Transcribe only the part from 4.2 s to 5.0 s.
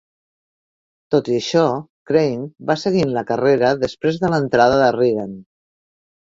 de l'entrada de